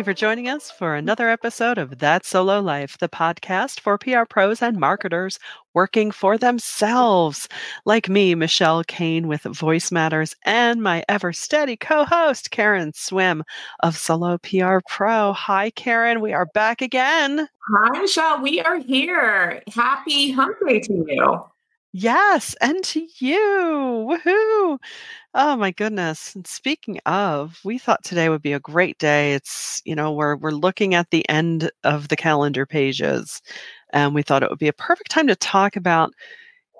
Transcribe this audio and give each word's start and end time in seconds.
You 0.00 0.04
for 0.04 0.14
joining 0.14 0.48
us 0.48 0.70
for 0.70 0.94
another 0.94 1.28
episode 1.28 1.76
of 1.76 1.98
That 1.98 2.24
Solo 2.24 2.58
Life, 2.62 2.96
the 2.96 3.08
podcast 3.10 3.80
for 3.80 3.98
PR 3.98 4.24
pros 4.24 4.62
and 4.62 4.78
marketers 4.80 5.38
working 5.74 6.10
for 6.10 6.38
themselves. 6.38 7.50
Like 7.84 8.08
me, 8.08 8.34
Michelle 8.34 8.82
Kane 8.82 9.28
with 9.28 9.42
VoiceMatters, 9.42 10.34
and 10.46 10.82
my 10.82 11.04
ever 11.06 11.34
steady 11.34 11.76
co 11.76 12.06
host, 12.06 12.50
Karen 12.50 12.94
Swim 12.94 13.44
of 13.82 13.94
Solo 13.94 14.38
PR 14.38 14.78
Pro. 14.88 15.34
Hi, 15.34 15.68
Karen. 15.68 16.22
We 16.22 16.32
are 16.32 16.46
back 16.46 16.80
again. 16.80 17.46
Hi, 17.70 18.00
Michelle. 18.00 18.40
We 18.40 18.62
are 18.62 18.78
here. 18.78 19.62
Happy 19.74 20.30
hump 20.30 20.56
day 20.66 20.80
to 20.80 21.04
you. 21.06 21.44
Yes, 21.92 22.54
and 22.60 22.82
to 22.84 23.06
you. 23.18 24.06
Woohoo. 24.08 24.78
Oh 25.34 25.56
my 25.56 25.72
goodness. 25.72 26.34
And 26.34 26.46
speaking 26.46 26.98
of, 27.06 27.58
we 27.64 27.78
thought 27.78 28.04
today 28.04 28.28
would 28.28 28.42
be 28.42 28.52
a 28.52 28.60
great 28.60 28.98
day. 28.98 29.34
It's, 29.34 29.82
you 29.84 29.96
know, 29.96 30.12
we're 30.12 30.36
we're 30.36 30.52
looking 30.52 30.94
at 30.94 31.10
the 31.10 31.28
end 31.28 31.70
of 31.84 32.08
the 32.08 32.16
calendar 32.16 32.64
pages 32.66 33.42
and 33.92 34.14
we 34.14 34.22
thought 34.22 34.42
it 34.42 34.50
would 34.50 34.58
be 34.58 34.68
a 34.68 34.72
perfect 34.72 35.10
time 35.10 35.26
to 35.28 35.36
talk 35.36 35.76
about 35.76 36.12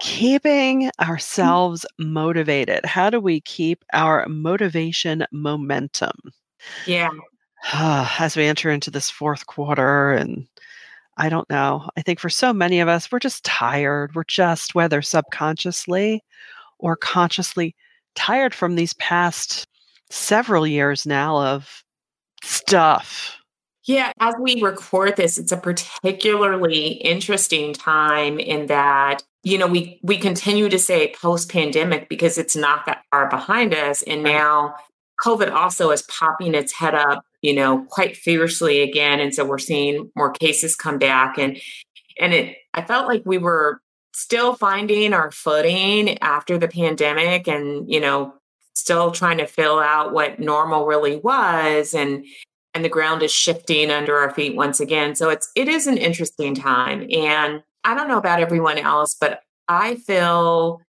keeping 0.01 0.83
mm. 0.83 0.91
ourselves 1.09 1.87
motivated. 1.99 2.85
How 2.87 3.11
do 3.11 3.21
we 3.21 3.41
keep 3.43 3.85
our 3.93 4.27
motivation 4.29 5.27
momentum? 5.33 6.17
Yeah. 6.87 7.11
As 7.73 8.37
we 8.37 8.45
enter 8.47 8.71
into 8.71 8.91
this 8.91 9.11
fourth 9.11 9.47
quarter 9.47 10.13
and 10.13 10.47
I 11.21 11.29
don't 11.29 11.49
know. 11.51 11.87
I 11.99 12.03
think 12.03 12.19
for 12.19 12.31
so 12.31 12.51
many 12.51 12.81
of 12.81 12.89
us, 12.89 13.13
we're 13.13 13.19
just 13.19 13.45
tired. 13.45 14.15
We're 14.15 14.25
just, 14.25 14.75
whether 14.75 15.03
subconsciously 15.03 16.25
or 16.79 16.97
consciously, 16.97 17.77
tired 18.15 18.55
from 18.55 18.75
these 18.75 18.95
past 18.95 19.69
several 20.09 20.67
years 20.67 21.05
now 21.05 21.37
of 21.37 21.85
stuff. 22.43 23.37
Yeah, 23.85 24.13
as 24.19 24.35
we 24.41 24.63
record 24.63 25.17
this, 25.17 25.37
it's 25.37 25.53
a 25.53 25.59
particularly 25.59 26.87
interesting 26.87 27.75
time 27.75 28.39
in 28.39 28.67
that 28.67 29.23
you 29.43 29.59
know 29.59 29.67
we 29.67 30.01
we 30.03 30.17
continue 30.17 30.69
to 30.69 30.79
say 30.79 31.15
post 31.21 31.51
pandemic 31.51 32.09
because 32.09 32.39
it's 32.39 32.57
not 32.57 32.87
that 32.87 33.05
far 33.11 33.29
behind 33.29 33.75
us 33.75 34.03
and 34.03 34.23
now 34.23 34.75
covid 35.23 35.53
also 35.53 35.91
is 35.91 36.03
popping 36.03 36.55
its 36.55 36.73
head 36.73 36.95
up 36.95 37.25
you 37.43 37.55
know 37.55 37.85
quite 37.91 38.17
fiercely 38.17 38.81
again 38.81 39.21
and 39.21 39.35
so 39.35 39.45
we're 39.45 39.59
seeing 39.59 40.11
more 40.17 40.33
cases 40.33 40.77
come 40.77 40.99
back 40.99 41.39
and 41.39 41.59
and 42.19 42.33
it 42.35 42.57
i 42.75 42.83
felt 42.83 43.07
like 43.07 43.23
we 43.25 43.39
were 43.39 43.81
still 44.13 44.55
finding 44.55 45.13
our 45.13 45.31
footing 45.31 46.19
after 46.19 46.59
the 46.59 46.69
pandemic 46.69 47.49
and, 47.49 47.91
you 47.91 48.01
know, 48.01 48.35
still 48.75 49.11
trying 49.11 49.39
to 49.39 49.47
fill 49.47 49.79
out 49.79 50.13
what 50.13 50.39
normal 50.41 50.87
really 50.87 51.17
was 51.17 51.95
and 51.95 52.25
and 52.73 52.85
the 52.85 52.89
ground 52.89 53.21
is 53.21 53.33
shifting 53.33 53.91
under 53.91 54.17
our 54.17 54.33
feet 54.33 54.55
once 54.55 54.79
again. 54.79 55.15
So 55.17 55.29
it's 55.29 55.51
it 55.57 55.69
is 55.69 55.87
an 55.87 55.99
interesting 55.99 56.55
time 56.55 57.07
and 57.13 57.63
I 57.85 57.95
don't 57.95 58.09
know 58.09 58.19
about 58.19 58.41
everyone 58.41 58.79
else, 58.79 59.17
but 59.19 59.41
I 59.69 59.97
feel 59.97 60.81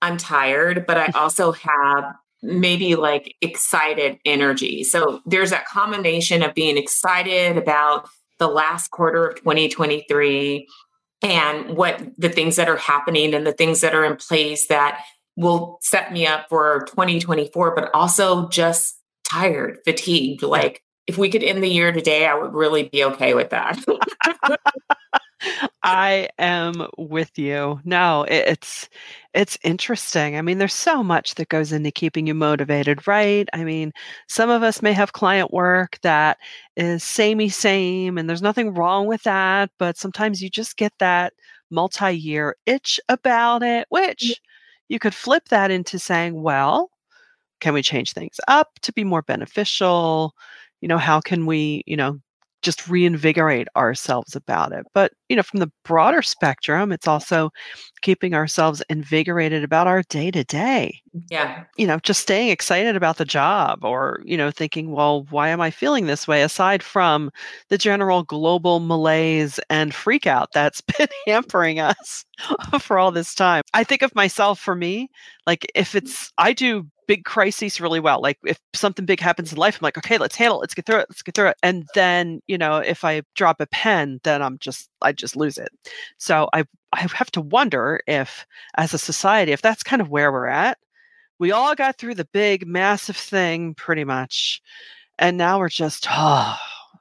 I'm 0.00 0.16
tired, 0.16 0.86
but 0.86 0.96
I 0.96 1.06
also 1.14 1.52
have 1.52 2.14
maybe 2.44 2.94
like 2.94 3.34
excited 3.40 4.18
energy. 4.24 4.84
So 4.84 5.20
there's 5.26 5.50
that 5.50 5.66
combination 5.66 6.42
of 6.42 6.54
being 6.54 6.76
excited 6.76 7.56
about 7.56 8.08
the 8.38 8.48
last 8.48 8.90
quarter 8.90 9.26
of 9.26 9.36
2023 9.36 10.66
and 11.22 11.76
what 11.76 12.02
the 12.18 12.28
things 12.28 12.56
that 12.56 12.68
are 12.68 12.76
happening 12.76 13.34
and 13.34 13.46
the 13.46 13.52
things 13.52 13.80
that 13.80 13.94
are 13.94 14.04
in 14.04 14.16
place 14.16 14.66
that 14.68 15.02
will 15.36 15.78
set 15.80 16.12
me 16.12 16.26
up 16.26 16.46
for 16.48 16.84
2024, 16.88 17.74
but 17.74 17.90
also 17.94 18.48
just 18.48 18.94
tired, 19.28 19.78
fatigued. 19.84 20.42
Like 20.42 20.82
if 21.06 21.16
we 21.16 21.30
could 21.30 21.42
end 21.42 21.62
the 21.62 21.68
year 21.68 21.92
today, 21.92 22.26
I 22.26 22.34
would 22.34 22.52
really 22.52 22.88
be 22.88 23.04
okay 23.04 23.34
with 23.34 23.50
that. 23.50 23.82
I 25.82 26.28
am 26.38 26.86
with 26.96 27.38
you. 27.38 27.80
No, 27.84 28.24
it's 28.28 28.88
it's 29.34 29.58
interesting. 29.64 30.36
I 30.36 30.42
mean, 30.42 30.58
there's 30.58 30.74
so 30.74 31.02
much 31.02 31.34
that 31.34 31.48
goes 31.48 31.72
into 31.72 31.90
keeping 31.90 32.26
you 32.26 32.34
motivated, 32.34 33.06
right? 33.06 33.48
I 33.52 33.64
mean, 33.64 33.92
some 34.28 34.48
of 34.50 34.62
us 34.62 34.80
may 34.82 34.92
have 34.92 35.12
client 35.12 35.52
work 35.52 35.98
that 36.02 36.38
is 36.76 37.02
samey 37.04 37.48
same 37.48 38.16
and 38.18 38.28
there's 38.28 38.42
nothing 38.42 38.74
wrong 38.74 39.06
with 39.06 39.22
that, 39.24 39.70
but 39.78 39.96
sometimes 39.98 40.40
you 40.42 40.48
just 40.50 40.76
get 40.76 40.92
that 40.98 41.32
multi-year 41.70 42.56
itch 42.66 43.00
about 43.08 43.62
it, 43.62 43.86
which 43.90 44.40
you 44.88 44.98
could 44.98 45.14
flip 45.14 45.48
that 45.50 45.70
into 45.70 45.98
saying, 45.98 46.40
well, 46.42 46.90
can 47.60 47.74
we 47.74 47.82
change 47.82 48.12
things 48.12 48.36
up 48.48 48.68
to 48.82 48.92
be 48.92 49.04
more 49.04 49.22
beneficial? 49.22 50.34
You 50.80 50.88
know, 50.88 50.98
how 50.98 51.20
can 51.20 51.46
we, 51.46 51.82
you 51.86 51.96
know, 51.96 52.20
just 52.64 52.88
reinvigorate 52.88 53.68
ourselves 53.76 54.34
about 54.34 54.72
it. 54.72 54.86
But, 54.94 55.12
you 55.28 55.36
know, 55.36 55.42
from 55.42 55.60
the 55.60 55.70
broader 55.84 56.22
spectrum, 56.22 56.90
it's 56.90 57.06
also 57.06 57.50
keeping 58.02 58.34
ourselves 58.34 58.82
invigorated 58.88 59.62
about 59.62 59.86
our 59.86 60.02
day 60.02 60.30
to 60.30 60.42
day. 60.42 61.00
Yeah. 61.30 61.64
You 61.76 61.86
know, 61.86 61.98
just 62.00 62.22
staying 62.22 62.48
excited 62.48 62.96
about 62.96 63.18
the 63.18 63.24
job 63.24 63.84
or, 63.84 64.20
you 64.24 64.36
know, 64.36 64.50
thinking, 64.50 64.90
well, 64.90 65.26
why 65.30 65.50
am 65.50 65.60
I 65.60 65.70
feeling 65.70 66.06
this 66.06 66.26
way 66.26 66.42
aside 66.42 66.82
from 66.82 67.30
the 67.68 67.78
general 67.78 68.22
global 68.22 68.80
malaise 68.80 69.60
and 69.70 69.94
freak 69.94 70.26
out 70.26 70.48
that's 70.52 70.80
been 70.98 71.08
hampering 71.26 71.80
us 71.80 72.24
for 72.80 72.98
all 72.98 73.12
this 73.12 73.34
time. 73.34 73.62
I 73.74 73.84
think 73.84 74.02
of 74.02 74.14
myself 74.14 74.58
for 74.58 74.74
me, 74.74 75.08
like 75.46 75.66
if 75.74 75.92
mm. 75.92 75.96
it's 75.96 76.32
I 76.38 76.52
do 76.52 76.86
big 77.06 77.24
crises 77.24 77.80
really 77.80 78.00
well. 78.00 78.20
Like 78.20 78.38
if 78.44 78.58
something 78.74 79.04
big 79.04 79.20
happens 79.20 79.52
in 79.52 79.58
life, 79.58 79.76
I'm 79.76 79.84
like, 79.84 79.98
okay, 79.98 80.18
let's 80.18 80.36
handle 80.36 80.58
it. 80.58 80.62
Let's 80.62 80.74
get 80.74 80.86
through 80.86 81.00
it. 81.00 81.06
Let's 81.08 81.22
get 81.22 81.34
through 81.34 81.48
it. 81.48 81.56
And 81.62 81.86
then, 81.94 82.40
you 82.46 82.58
know, 82.58 82.76
if 82.76 83.04
I 83.04 83.22
drop 83.34 83.60
a 83.60 83.66
pen, 83.66 84.20
then 84.24 84.42
I'm 84.42 84.58
just, 84.58 84.88
I 85.02 85.12
just 85.12 85.36
lose 85.36 85.58
it. 85.58 85.70
So 86.18 86.48
I, 86.52 86.64
I 86.92 87.00
have 87.00 87.30
to 87.32 87.40
wonder 87.40 88.00
if, 88.06 88.46
as 88.76 88.94
a 88.94 88.98
society, 88.98 89.52
if 89.52 89.62
that's 89.62 89.82
kind 89.82 90.02
of 90.02 90.10
where 90.10 90.32
we're 90.32 90.46
at. 90.46 90.78
We 91.38 91.50
all 91.50 91.74
got 91.74 91.98
through 91.98 92.14
the 92.14 92.28
big, 92.32 92.66
massive 92.66 93.16
thing 93.16 93.74
pretty 93.74 94.04
much. 94.04 94.62
And 95.18 95.36
now 95.36 95.58
we're 95.58 95.68
just, 95.68 96.06
oh, 96.10 96.56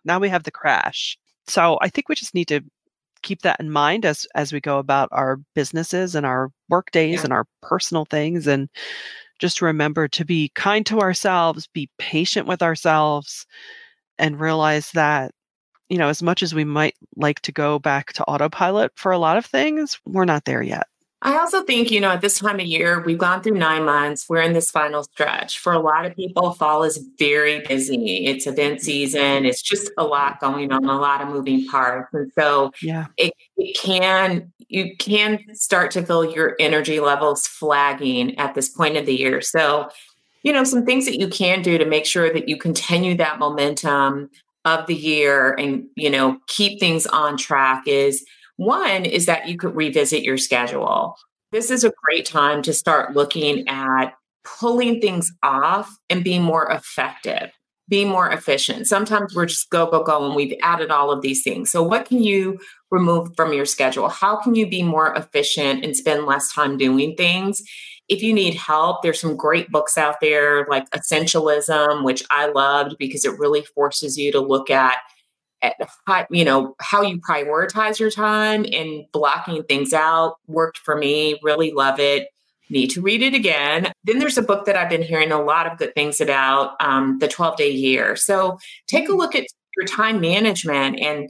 now 0.06 0.20
we 0.20 0.30
have 0.30 0.44
the 0.44 0.52
crash. 0.52 1.18
So 1.48 1.78
I 1.82 1.90
think 1.90 2.10
we 2.10 2.16
just 2.16 2.34
need 2.34 2.48
to 2.48 2.62
keep 3.24 3.42
that 3.42 3.60
in 3.60 3.72
mind 3.72 4.06
as 4.06 4.28
as 4.36 4.54
we 4.54 4.60
go 4.60 4.78
about 4.78 5.10
our 5.12 5.40
businesses 5.56 6.14
and 6.14 6.26
our 6.26 6.52
work 6.70 6.92
days 6.92 7.20
yeah. 7.20 7.24
and 7.24 7.34
our 7.34 7.46
personal 7.62 8.06
things 8.06 8.46
and 8.46 8.70
just 9.40 9.62
remember 9.62 10.08
to 10.10 10.26
be 10.26 10.52
kind 10.56 10.86
to 10.88 11.00
ourselves, 11.02 11.68
be 11.74 11.90
patient 12.00 12.48
with 12.48 12.62
ourselves, 12.64 13.46
and 14.20 14.40
realize 14.40 14.92
that, 14.94 15.32
you 15.90 15.98
know, 15.98 16.10
as 16.10 16.24
much 16.24 16.44
as 16.44 16.56
we 16.56 16.66
might 16.66 16.96
like 17.18 17.42
to 17.42 17.52
go 17.54 17.80
back 17.80 18.14
to 18.14 18.26
autopilot 18.26 18.92
for 18.96 19.12
a 19.14 19.20
lot 19.20 19.38
of 19.38 19.46
things, 19.46 20.00
we're 20.06 20.26
not 20.26 20.46
there 20.46 20.64
yet. 20.64 20.88
I 21.26 21.38
also 21.38 21.64
think, 21.64 21.90
you 21.90 22.02
know, 22.02 22.12
at 22.12 22.20
this 22.20 22.40
time 22.40 22.60
of 22.60 22.66
year, 22.66 23.00
we've 23.00 23.18
gone 23.18 23.42
through 23.42 23.58
nine 23.58 23.86
months. 23.86 24.26
We're 24.28 24.42
in 24.42 24.52
this 24.52 24.70
final 24.70 25.04
stretch. 25.04 25.58
For 25.58 25.72
a 25.72 25.80
lot 25.80 26.06
of 26.06 26.14
people, 26.18 26.52
fall 26.52 26.84
is 26.84 26.98
very 27.18 27.62
busy. 27.62 28.26
It's 28.26 28.46
event 28.46 28.82
season. 28.82 29.46
It's 29.46 29.62
just 29.62 29.90
a 29.98 30.04
lot 30.04 30.42
going 30.42 30.74
on, 30.74 30.84
a 30.84 31.00
lot 31.00 31.22
of 31.22 31.30
moving 31.30 31.66
parts. 31.66 32.14
And 32.14 32.30
so 32.38 32.72
yeah. 32.82 33.06
it, 33.16 33.34
it 33.56 33.78
can, 33.78 34.52
you 34.68 34.98
can 34.98 35.40
start 35.54 35.92
to 35.92 36.06
feel 36.06 36.30
your 36.30 36.58
energy 36.60 37.00
levels 37.00 37.48
flagging 37.48 38.38
at 38.38 38.54
this 38.54 38.68
point 38.68 38.98
of 38.98 39.06
the 39.06 39.16
year. 39.16 39.40
So, 39.40 39.90
you 40.44 40.52
know, 40.52 40.66
some 40.66 40.86
things 40.86 41.06
that 41.06 41.18
you 41.18 41.30
can 41.30 41.62
do 41.62 41.78
to 41.78 41.86
make 41.86 42.06
sure 42.06 42.34
that 42.34 42.50
you 42.50 42.58
continue 42.58 43.16
that 43.16 43.40
momentum 43.40 44.30
of 44.66 44.88
the 44.88 44.96
year 44.96 45.54
and, 45.54 45.86
you 45.96 46.10
know, 46.10 46.38
keep 46.48 46.82
things 46.82 47.06
on 47.06 47.38
track 47.38 47.84
is 47.88 48.26
one 48.58 49.06
is 49.06 49.26
that 49.26 49.48
you 49.48 49.58
could 49.58 49.76
revisit 49.76 50.24
your 50.24 50.38
schedule. 50.38 51.16
This 51.52 51.70
is 51.72 51.84
a 51.84 51.94
great 52.04 52.26
time 52.26 52.62
to 52.64 52.74
start 52.74 53.16
looking 53.16 53.66
mm-hmm. 53.66 53.70
at 53.70 54.14
pulling 54.44 55.00
things 55.00 55.32
off 55.42 55.96
and 56.10 56.24
being 56.24 56.44
more 56.44 56.70
effective, 56.72 57.52
being 57.88 58.10
more 58.10 58.30
efficient. 58.30 58.88
Sometimes 58.88 59.36
we're 59.36 59.46
just 59.46 59.70
go, 59.70 59.90
go, 59.90 60.04
go, 60.04 60.26
and 60.26 60.36
we've 60.36 60.58
added 60.62 60.92
all 60.92 61.12
of 61.12 61.22
these 61.22 61.44
things. 61.44 61.72
So, 61.72 61.82
what 61.84 62.06
can 62.06 62.22
you 62.24 62.60
remove 62.92 63.30
from 63.36 63.54
your 63.54 63.66
schedule? 63.66 64.10
How 64.10 64.42
can 64.42 64.56
you 64.56 64.68
be 64.68 64.84
more 64.84 65.14
efficient 65.16 65.84
and 65.84 65.96
spend 65.96 66.26
less 66.26 66.52
time 66.54 66.78
doing 66.78 67.16
things? 67.16 67.62
If 68.10 68.22
you 68.22 68.34
need 68.34 68.56
help, 68.56 69.02
there's 69.02 69.22
some 69.22 69.38
great 69.38 69.72
books 69.72 69.98
out 69.98 70.20
there 70.20 70.68
like 70.70 70.90
Essentialism, 70.90 72.04
which 72.04 72.24
I 72.30 72.48
loved 72.48 72.98
because 73.00 73.24
it 73.24 73.40
really 73.40 73.64
forces 73.64 74.18
you 74.18 74.32
to 74.34 74.42
look 74.42 74.70
at 74.70 74.98
how, 76.06 76.26
you 76.30 76.46
know 76.46 76.76
how 76.80 77.02
you 77.02 77.20
prioritize 77.20 78.00
your 78.00 78.12
time 78.12 78.66
and 78.72 79.06
blocking 79.12 79.64
things 79.64 79.94
out 79.94 80.36
worked 80.48 80.78
for 80.78 80.98
me 80.98 81.40
really 81.44 81.72
love 81.72 82.00
it. 82.00 82.28
Need 82.70 82.90
to 82.92 83.02
read 83.02 83.22
it 83.22 83.34
again. 83.34 83.92
Then 84.04 84.20
there's 84.20 84.38
a 84.38 84.44
book 84.44 84.66
that 84.66 84.76
i've 84.76 84.90
been 84.90 85.02
hearing 85.02 85.32
a 85.32 85.42
lot 85.42 85.68
of 85.68 85.78
good 85.78 85.94
things 85.96 86.22
about 86.22 86.76
um, 86.80 87.18
the 87.20 87.28
12 87.28 87.58
day 87.58 87.70
year. 87.70 88.16
So 88.16 88.58
take 88.88 89.10
a 89.10 89.12
mm. 89.12 89.18
look 89.18 89.36
at 89.36 89.46
your 89.78 89.86
time 89.86 90.22
management 90.22 91.00
and 91.00 91.30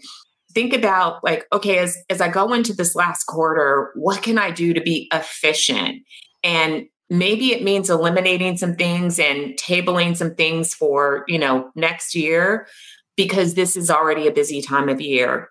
think 0.54 0.74
about 0.74 1.24
like 1.24 1.46
okay 1.52 1.80
as, 1.80 1.98
as 2.10 2.22
i 2.22 2.28
go 2.28 2.54
into 2.54 2.74
this 2.74 2.94
last 2.94 3.24
quarter 3.24 3.92
what 3.96 4.22
can 4.22 4.38
i 4.38 4.52
do 4.52 4.74
to 4.74 4.82
be 4.82 5.10
efficient? 5.14 6.04
And 6.44 6.86
maybe 7.10 7.54
it 7.54 7.64
means 7.64 7.90
eliminating 7.90 8.58
some 8.58 8.76
things 8.76 9.20
and 9.20 9.54
tabling 9.56 10.18
some 10.18 10.36
things 10.36 10.74
for 10.74 11.26
you 11.28 11.38
know 11.38 11.72
next 11.76 12.16
year 12.16 12.68
because 13.16 13.54
this 13.54 13.76
is 13.76 13.90
already 13.90 14.28
a 14.28 14.32
busy 14.32 14.62
time 14.62 14.90
of 14.90 15.02
year. 15.02 15.50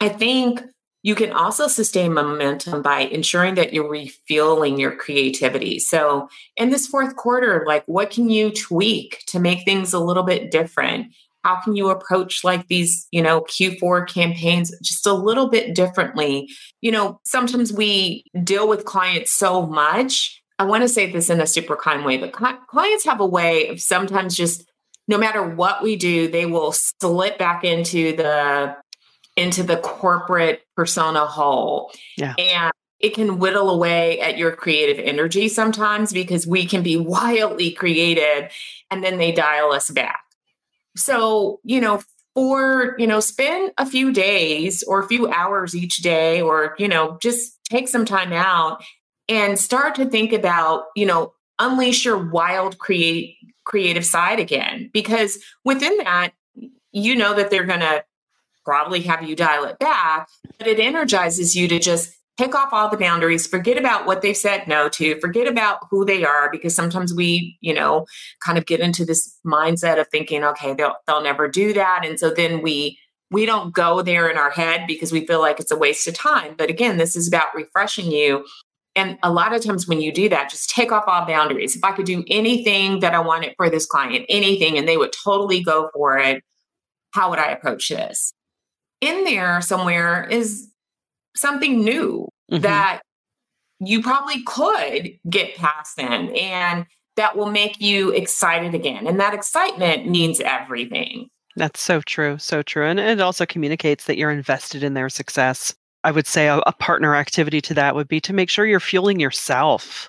I 0.00 0.08
think 0.08 0.62
you 1.02 1.14
can 1.14 1.30
also 1.30 1.68
sustain 1.68 2.12
momentum 2.12 2.82
by 2.82 3.02
ensuring 3.02 3.54
that 3.54 3.72
you're 3.72 3.88
refueling 3.88 4.78
your 4.78 4.96
creativity. 4.96 5.78
So, 5.78 6.28
in 6.56 6.70
this 6.70 6.88
fourth 6.88 7.14
quarter, 7.14 7.64
like 7.64 7.84
what 7.86 8.10
can 8.10 8.28
you 8.28 8.50
tweak 8.50 9.22
to 9.28 9.38
make 9.38 9.64
things 9.64 9.92
a 9.92 10.00
little 10.00 10.24
bit 10.24 10.50
different? 10.50 11.14
How 11.44 11.60
can 11.60 11.76
you 11.76 11.90
approach 11.90 12.42
like 12.42 12.66
these, 12.66 13.06
you 13.12 13.22
know, 13.22 13.42
Q4 13.42 14.08
campaigns 14.08 14.76
just 14.82 15.06
a 15.06 15.12
little 15.12 15.48
bit 15.48 15.76
differently? 15.76 16.48
You 16.80 16.90
know, 16.90 17.20
sometimes 17.24 17.72
we 17.72 18.24
deal 18.42 18.68
with 18.68 18.84
clients 18.84 19.32
so 19.32 19.64
much. 19.64 20.42
I 20.58 20.64
want 20.64 20.82
to 20.82 20.88
say 20.88 21.08
this 21.12 21.30
in 21.30 21.40
a 21.40 21.46
super 21.46 21.76
kind 21.76 22.04
way, 22.04 22.16
but 22.16 22.32
clients 22.32 23.04
have 23.04 23.20
a 23.20 23.26
way 23.26 23.68
of 23.68 23.80
sometimes 23.80 24.34
just 24.34 24.65
no 25.08 25.18
matter 25.18 25.42
what 25.42 25.82
we 25.82 25.96
do, 25.96 26.28
they 26.28 26.46
will 26.46 26.72
slip 26.72 27.38
back 27.38 27.64
into 27.64 28.16
the 28.16 28.76
into 29.36 29.62
the 29.62 29.76
corporate 29.76 30.62
persona 30.74 31.26
hole. 31.26 31.92
Yeah. 32.16 32.34
And 32.38 32.72
it 32.98 33.14
can 33.14 33.38
whittle 33.38 33.68
away 33.68 34.18
at 34.20 34.38
your 34.38 34.52
creative 34.52 34.98
energy 34.98 35.48
sometimes 35.48 36.12
because 36.12 36.46
we 36.46 36.64
can 36.64 36.82
be 36.82 36.96
wildly 36.96 37.72
creative 37.72 38.50
and 38.90 39.04
then 39.04 39.18
they 39.18 39.32
dial 39.32 39.72
us 39.72 39.90
back. 39.90 40.20
So, 40.96 41.60
you 41.62 41.80
know, 41.80 42.02
for, 42.34 42.96
you 42.98 43.06
know, 43.06 43.20
spend 43.20 43.72
a 43.78 43.86
few 43.86 44.12
days 44.12 44.82
or 44.82 45.00
a 45.00 45.08
few 45.08 45.28
hours 45.28 45.74
each 45.74 45.98
day 45.98 46.40
or, 46.40 46.74
you 46.78 46.88
know, 46.88 47.18
just 47.20 47.58
take 47.64 47.88
some 47.88 48.04
time 48.04 48.32
out 48.32 48.82
and 49.28 49.58
start 49.58 49.94
to 49.96 50.06
think 50.06 50.32
about, 50.32 50.84
you 50.94 51.04
know, 51.04 51.34
unleash 51.58 52.04
your 52.04 52.18
wild 52.18 52.78
create 52.78 53.36
creative 53.66 54.06
side 54.06 54.40
again 54.40 54.88
because 54.92 55.38
within 55.64 55.98
that 55.98 56.30
you 56.92 57.14
know 57.14 57.34
that 57.34 57.50
they're 57.50 57.64
going 57.64 57.80
to 57.80 58.02
probably 58.64 59.02
have 59.02 59.22
you 59.22 59.36
dial 59.36 59.64
it 59.64 59.78
back, 59.78 60.28
but 60.58 60.66
it 60.66 60.80
energizes 60.80 61.54
you 61.54 61.68
to 61.68 61.78
just 61.78 62.12
pick 62.36 62.54
off 62.54 62.72
all 62.72 62.90
the 62.90 62.96
boundaries, 62.96 63.46
forget 63.46 63.78
about 63.78 64.06
what 64.06 64.22
they've 64.22 64.36
said 64.36 64.66
no 64.66 64.88
to, 64.90 65.18
forget 65.20 65.46
about 65.46 65.78
who 65.90 66.04
they 66.04 66.24
are, 66.24 66.50
because 66.50 66.74
sometimes 66.74 67.14
we, 67.14 67.56
you 67.60 67.72
know, 67.72 68.06
kind 68.40 68.58
of 68.58 68.66
get 68.66 68.80
into 68.80 69.04
this 69.04 69.38
mindset 69.46 70.00
of 70.00 70.08
thinking, 70.08 70.44
okay, 70.44 70.74
they'll 70.74 70.96
they'll 71.06 71.22
never 71.22 71.48
do 71.48 71.72
that. 71.72 72.02
And 72.04 72.18
so 72.18 72.30
then 72.30 72.62
we 72.62 72.98
we 73.30 73.46
don't 73.46 73.74
go 73.74 74.02
there 74.02 74.28
in 74.28 74.36
our 74.36 74.50
head 74.50 74.84
because 74.86 75.12
we 75.12 75.26
feel 75.26 75.40
like 75.40 75.58
it's 75.60 75.70
a 75.70 75.76
waste 75.76 76.06
of 76.06 76.14
time. 76.14 76.54
But 76.56 76.70
again, 76.70 76.96
this 76.96 77.16
is 77.16 77.26
about 77.26 77.54
refreshing 77.54 78.10
you. 78.10 78.44
And 78.96 79.18
a 79.22 79.30
lot 79.30 79.54
of 79.54 79.62
times 79.62 79.86
when 79.86 80.00
you 80.00 80.10
do 80.10 80.28
that, 80.30 80.50
just 80.50 80.70
take 80.70 80.90
off 80.90 81.04
all 81.06 81.26
boundaries. 81.26 81.76
If 81.76 81.84
I 81.84 81.92
could 81.92 82.06
do 82.06 82.24
anything 82.28 83.00
that 83.00 83.14
I 83.14 83.20
wanted 83.20 83.54
for 83.56 83.70
this 83.70 83.86
client, 83.86 84.24
anything, 84.28 84.76
and 84.76 84.88
they 84.88 84.96
would 84.96 85.14
totally 85.24 85.62
go 85.62 85.90
for 85.94 86.18
it, 86.18 86.42
how 87.12 87.30
would 87.30 87.38
I 87.38 87.50
approach 87.50 87.88
this? 87.88 88.32
in 89.00 89.24
there 89.24 89.60
somewhere 89.60 90.26
is 90.28 90.68
something 91.34 91.84
new 91.84 92.28
mm-hmm. 92.50 92.62
that 92.62 93.02
you 93.80 94.02
probably 94.02 94.42
could 94.44 95.10
get 95.28 95.54
past 95.56 95.96
them 95.96 96.34
and 96.34 96.86
that 97.16 97.36
will 97.36 97.50
make 97.50 97.80
you 97.80 98.10
excited 98.10 98.74
again. 98.74 99.06
And 99.06 99.20
that 99.20 99.34
excitement 99.34 100.08
means 100.08 100.40
everything. 100.40 101.28
That's 101.56 101.80
so 101.80 102.00
true. 102.02 102.36
So 102.38 102.62
true. 102.62 102.86
And 102.86 103.00
it 103.00 103.20
also 103.20 103.46
communicates 103.46 104.04
that 104.04 104.18
you're 104.18 104.30
invested 104.30 104.82
in 104.82 104.94
their 104.94 105.08
success. 105.08 105.74
I 106.06 106.12
would 106.12 106.28
say 106.28 106.46
a, 106.46 106.58
a 106.58 106.72
partner 106.72 107.16
activity 107.16 107.60
to 107.62 107.74
that 107.74 107.96
would 107.96 108.06
be 108.06 108.20
to 108.20 108.32
make 108.32 108.48
sure 108.48 108.64
you're 108.64 108.78
fueling 108.78 109.18
yourself 109.18 110.08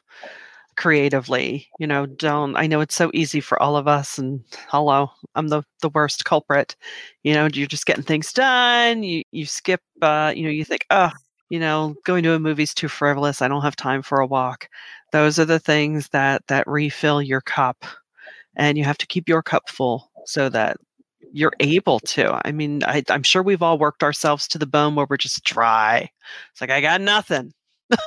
creatively 0.76 1.68
you 1.80 1.88
know 1.88 2.06
don't 2.06 2.56
i 2.56 2.68
know 2.68 2.82
it's 2.82 2.94
so 2.94 3.10
easy 3.16 3.40
for 3.42 3.60
all 3.60 3.76
of 3.76 3.88
us 3.88 4.20
and 4.20 4.44
hello 4.70 5.10
i'm 5.34 5.48
the 5.48 5.64
the 5.82 5.90
worst 5.90 6.24
culprit 6.24 6.76
you 7.24 7.34
know 7.34 7.50
you're 7.52 7.66
just 7.66 7.88
getting 7.88 8.04
things 8.04 8.32
done 8.32 9.02
you 9.02 9.24
you 9.32 9.44
skip 9.44 9.82
uh 10.04 10.32
you 10.36 10.44
know 10.44 10.52
you 10.52 10.64
think 10.64 10.86
oh 10.92 11.10
you 11.50 11.60
know 11.60 11.96
going 12.06 12.22
to 12.24 12.34
a 12.34 12.40
movie's 12.40 12.76
too 12.76 12.88
frivolous 12.88 13.42
i 13.42 13.48
don't 13.48 13.64
have 13.64 13.76
time 13.76 14.04
for 14.04 14.20
a 14.20 14.28
walk. 14.28 14.70
Those 15.12 15.40
are 15.40 15.46
the 15.46 15.60
things 15.60 16.10
that 16.10 16.46
that 16.48 16.68
refill 16.68 17.24
your 17.24 17.42
cup 17.42 17.84
and 18.56 18.78
you 18.78 18.84
have 18.84 18.98
to 19.00 19.08
keep 19.08 19.28
your 19.28 19.42
cup 19.42 19.70
full 19.70 20.12
so 20.26 20.48
that 20.50 20.78
you're 21.34 21.54
able 21.60 22.00
to 22.00 22.40
i 22.46 22.52
mean 22.52 22.84
I, 22.84 23.04
i'm 23.10 23.24
sure 23.24 23.44
we've 23.44 23.64
all 23.64 23.78
worked 23.78 24.04
ourselves 24.04 24.48
to 24.50 24.58
the 24.58 24.68
bone 24.68 24.96
where 24.96 25.08
we're 25.10 25.18
just 25.18 25.44
dry 25.44 26.10
it's 26.52 26.62
like 26.62 26.70
i 26.70 26.82
got 26.82 27.02
nothing 27.02 27.54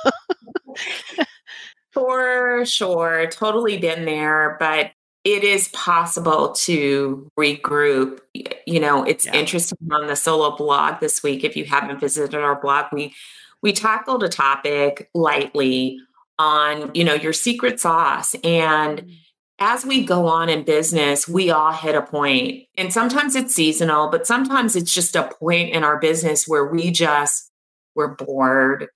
For 1.91 2.65
sure. 2.65 3.27
Totally 3.27 3.77
been 3.77 4.05
there, 4.05 4.55
but 4.59 4.91
it 5.23 5.43
is 5.43 5.67
possible 5.69 6.53
to 6.53 7.29
regroup. 7.37 8.19
You 8.65 8.79
know, 8.79 9.03
it's 9.03 9.25
yeah. 9.25 9.35
interesting 9.35 9.77
on 9.91 10.07
the 10.07 10.15
solo 10.15 10.55
blog 10.55 10.99
this 10.99 11.21
week. 11.21 11.43
If 11.43 11.57
you 11.57 11.65
haven't 11.65 11.99
visited 11.99 12.35
our 12.35 12.59
blog, 12.59 12.85
we 12.91 13.13
we 13.61 13.73
tackled 13.73 14.23
a 14.23 14.29
topic 14.29 15.09
lightly 15.13 15.99
on, 16.39 16.91
you 16.95 17.03
know, 17.03 17.13
your 17.13 17.33
secret 17.33 17.79
sauce. 17.79 18.33
And 18.43 19.01
mm. 19.01 19.15
As 19.61 19.85
we 19.85 20.03
go 20.03 20.25
on 20.25 20.49
in 20.49 20.63
business, 20.63 21.27
we 21.27 21.51
all 21.51 21.71
hit 21.71 21.93
a. 22.01 22.67
And 22.75 22.91
sometimes 22.91 23.35
it's 23.35 23.53
seasonal, 23.53 24.09
but 24.09 24.25
sometimes 24.25 24.75
it's 24.75 24.91
just 24.91 25.15
a 25.15 25.29
point 25.39 25.69
in 25.69 25.83
our 25.83 25.99
business 25.99 26.47
where 26.47 26.65
we 26.65 26.89
just 26.89 27.51
we're 27.93 28.15
bored, 28.15 28.87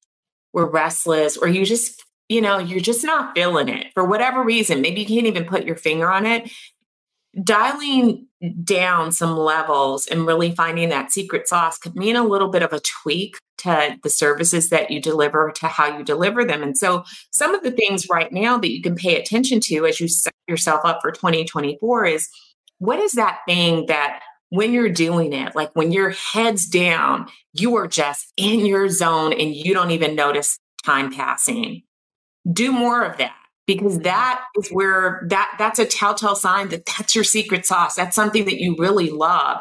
we're 0.53 0.69
restless, 0.69 1.38
or 1.38 1.47
you 1.47 1.65
just 1.65 2.03
you 2.29 2.41
know, 2.41 2.57
you're 2.57 2.79
just 2.79 3.03
not 3.03 3.35
feeling 3.35 3.69
it 3.69 3.94
for 3.94 4.03
whatever 4.03 4.44
reason. 4.44 4.81
Maybe 4.81 5.01
you 5.01 5.06
can't 5.06 5.27
even 5.27 5.45
put 5.45 5.65
your 5.65 5.75
finger 5.75 6.12
on 6.12 6.25
it. 6.25 6.51
Dialing 7.43 8.27
down 8.63 9.11
some 9.11 9.35
levels 9.35 10.07
and 10.07 10.25
really 10.25 10.51
finding 10.51 10.89
that 10.89 11.11
secret 11.11 11.47
sauce 11.47 11.77
could 11.77 11.95
mean 11.95 12.15
a 12.15 12.23
little 12.23 12.49
bit 12.49 12.63
of 12.63 12.71
a 12.71 12.81
tweak 13.03 13.37
to 13.59 13.97
the 14.03 14.09
services 14.09 14.69
that 14.69 14.91
you 14.91 15.01
deliver, 15.01 15.51
to 15.55 15.67
how 15.67 15.97
you 15.97 16.03
deliver 16.03 16.45
them. 16.45 16.63
And 16.63 16.77
so, 16.77 17.03
some 17.31 17.53
of 17.53 17.63
the 17.63 17.71
things 17.71 18.07
right 18.09 18.31
now 18.31 18.57
that 18.57 18.71
you 18.71 18.81
can 18.81 18.95
pay 18.95 19.19
attention 19.19 19.59
to 19.61 19.85
as 19.85 19.99
you 19.99 20.07
set 20.07 20.33
yourself 20.47 20.81
up 20.83 20.99
for 21.01 21.11
2024 21.11 22.05
is 22.05 22.29
what 22.79 22.99
is 22.99 23.13
that 23.13 23.39
thing 23.47 23.85
that 23.87 24.21
when 24.49 24.71
you're 24.71 24.89
doing 24.89 25.33
it, 25.33 25.56
like 25.56 25.71
when 25.75 25.92
your 25.92 26.11
head's 26.11 26.68
down, 26.68 27.27
you 27.54 27.75
are 27.75 27.87
just 27.87 28.31
in 28.37 28.65
your 28.65 28.87
zone 28.89 29.33
and 29.33 29.56
you 29.56 29.73
don't 29.73 29.92
even 29.92 30.15
notice 30.15 30.57
time 30.83 31.11
passing 31.11 31.81
do 32.51 32.71
more 32.71 33.04
of 33.04 33.18
that 33.18 33.35
because 33.68 33.94
mm-hmm. 33.94 34.04
that 34.04 34.44
is 34.57 34.69
where 34.69 35.26
that 35.30 35.56
that's 35.57 35.80
a 35.80 35.86
telltale 35.86 36.36
sign 36.36 36.69
that 36.69 36.86
that's 36.86 37.16
your 37.16 37.24
secret 37.24 37.66
sauce. 37.66 37.95
That's 37.95 38.16
something 38.16 38.45
that 38.45 38.60
you 38.60 38.76
really 38.78 39.10
love. 39.10 39.60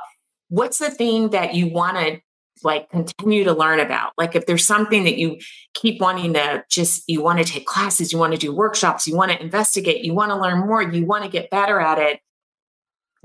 What's 0.48 0.78
the 0.78 0.90
thing 0.90 1.30
that 1.30 1.54
you 1.54 1.68
want 1.68 1.96
to 1.96 2.20
like 2.62 2.90
continue 2.90 3.44
to 3.44 3.52
learn 3.52 3.80
about? 3.80 4.12
Like 4.16 4.36
if 4.36 4.46
there's 4.46 4.66
something 4.66 5.04
that 5.04 5.18
you 5.18 5.38
keep 5.74 6.00
wanting 6.00 6.34
to 6.34 6.64
just 6.70 7.02
you 7.08 7.22
want 7.22 7.38
to 7.38 7.44
take 7.44 7.66
classes 7.66 8.12
you 8.12 8.18
want 8.18 8.32
to 8.32 8.38
do 8.38 8.54
workshops 8.54 9.06
you 9.06 9.16
want 9.16 9.32
to 9.32 9.42
investigate 9.42 10.04
you 10.04 10.14
want 10.14 10.30
to 10.30 10.36
learn 10.36 10.60
more 10.60 10.80
you 10.80 11.04
want 11.04 11.24
to 11.24 11.30
get 11.30 11.50
better 11.50 11.80
at 11.80 11.98
it 11.98 12.20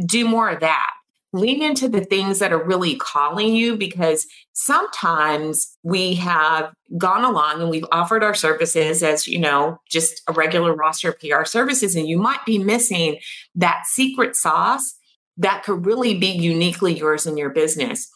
do 0.05 0.27
more 0.27 0.49
of 0.49 0.59
that 0.59 0.89
lean 1.33 1.61
into 1.61 1.87
the 1.87 2.03
things 2.03 2.39
that 2.39 2.51
are 2.51 2.63
really 2.63 2.95
calling 2.95 3.53
you 3.53 3.77
because 3.77 4.25
sometimes 4.53 5.77
we 5.83 6.15
have 6.15 6.73
gone 6.97 7.23
along 7.23 7.61
and 7.61 7.69
we've 7.69 7.85
offered 7.91 8.23
our 8.23 8.33
services 8.33 9.03
as 9.03 9.27
you 9.27 9.37
know 9.37 9.79
just 9.87 10.21
a 10.27 10.33
regular 10.33 10.73
roster 10.73 11.09
of 11.09 11.19
pr 11.19 11.45
services 11.45 11.95
and 11.95 12.07
you 12.07 12.17
might 12.17 12.43
be 12.45 12.57
missing 12.57 13.17
that 13.53 13.83
secret 13.85 14.35
sauce 14.35 14.95
that 15.37 15.63
could 15.63 15.85
really 15.85 16.17
be 16.17 16.27
uniquely 16.27 16.97
yours 16.97 17.25
in 17.25 17.37
your 17.37 17.49
business. 17.49 18.09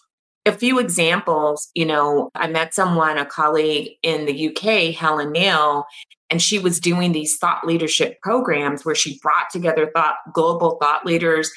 A 0.46 0.52
few 0.52 0.80
examples 0.80 1.70
you 1.76 1.86
know 1.86 2.30
i 2.36 2.48
met 2.48 2.74
someone 2.74 3.18
a 3.18 3.26
colleague 3.26 3.92
in 4.02 4.26
the 4.26 4.50
uk 4.50 4.96
helen 4.96 5.32
nail 5.32 5.86
and 6.30 6.42
she 6.42 6.58
was 6.58 6.80
doing 6.80 7.12
these 7.12 7.38
thought 7.38 7.66
leadership 7.66 8.20
programs 8.22 8.84
where 8.84 8.96
she 8.96 9.20
brought 9.22 9.50
together 9.52 9.90
thought 9.94 10.16
global 10.34 10.78
thought 10.82 11.06
leaders 11.06 11.50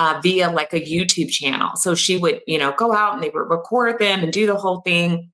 uh, 0.00 0.18
via 0.22 0.50
like 0.50 0.72
a 0.72 0.80
YouTube 0.80 1.30
channel. 1.30 1.76
So 1.76 1.94
she 1.94 2.16
would, 2.16 2.40
you 2.46 2.58
know, 2.58 2.72
go 2.72 2.94
out 2.94 3.12
and 3.12 3.22
they 3.22 3.28
would 3.28 3.50
record 3.50 3.98
them 3.98 4.20
and 4.22 4.32
do 4.32 4.46
the 4.46 4.56
whole 4.56 4.80
thing. 4.80 5.30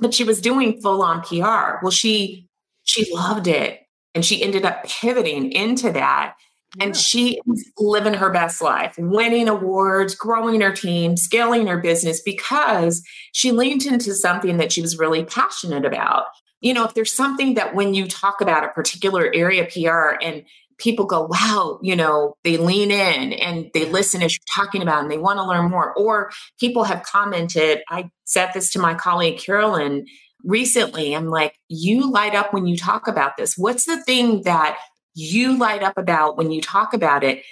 But 0.00 0.14
she 0.14 0.22
was 0.22 0.40
doing 0.40 0.80
full 0.80 1.02
on 1.02 1.20
PR. 1.22 1.82
Well, 1.82 1.90
she 1.90 2.46
she 2.84 3.12
loved 3.12 3.48
it, 3.48 3.80
and 4.14 4.24
she 4.24 4.42
ended 4.42 4.64
up 4.64 4.84
pivoting 4.84 5.50
into 5.50 5.90
that. 5.92 6.36
Yeah. 6.76 6.84
And 6.84 6.96
she 6.96 7.40
is 7.50 7.72
living 7.78 8.14
her 8.14 8.30
best 8.30 8.62
life, 8.62 8.94
winning 8.98 9.48
awards, 9.48 10.14
growing 10.14 10.60
her 10.60 10.72
team, 10.72 11.16
scaling 11.16 11.66
her 11.66 11.78
business 11.78 12.22
because 12.22 13.02
she 13.32 13.50
leaned 13.50 13.84
into 13.84 14.14
something 14.14 14.58
that 14.58 14.70
she 14.70 14.82
was 14.82 14.98
really 14.98 15.24
passionate 15.24 15.84
about. 15.84 16.26
You 16.60 16.74
know, 16.74 16.84
if 16.84 16.94
there's 16.94 17.12
something 17.12 17.54
that 17.54 17.74
when 17.74 17.94
you 17.94 18.06
talk 18.06 18.40
about 18.40 18.64
a 18.64 18.68
particular 18.68 19.32
area 19.34 19.64
PR 19.64 20.22
and 20.22 20.44
people 20.78 21.04
go, 21.04 21.26
wow, 21.26 21.78
you 21.82 21.94
know, 21.94 22.34
they 22.44 22.56
lean 22.56 22.90
in 22.90 23.32
and 23.34 23.70
they 23.74 23.84
listen 23.84 24.22
as 24.22 24.36
you're 24.36 24.64
talking 24.64 24.80
about 24.80 25.02
and 25.02 25.10
they 25.10 25.18
want 25.18 25.38
to 25.38 25.44
learn 25.44 25.70
more. 25.70 25.92
Or 25.94 26.30
people 26.58 26.84
have 26.84 27.02
commented, 27.02 27.80
I 27.88 28.10
said 28.24 28.50
this 28.54 28.70
to 28.72 28.78
my 28.78 28.94
colleague 28.94 29.38
Carolyn 29.38 30.06
recently. 30.44 31.14
I'm 31.14 31.28
like, 31.28 31.56
you 31.68 32.10
light 32.10 32.34
up 32.34 32.52
when 32.52 32.66
you 32.66 32.76
talk 32.76 33.08
about 33.08 33.36
this. 33.36 33.56
What's 33.56 33.84
the 33.84 34.02
thing 34.04 34.42
that 34.42 34.78
you 35.14 35.58
light 35.58 35.82
up 35.82 35.98
about 35.98 36.36
when 36.36 36.50
you 36.50 36.60
talk 36.60 36.94
about 36.94 37.24
it? 37.24 37.44